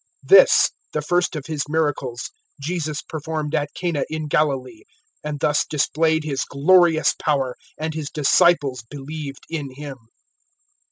[0.25, 4.81] 002:011 This, the first of His miracles, Jesus performed at Cana in Galilee,
[5.23, 9.97] and thus displayed His glorious power; and His disciples believed in Him.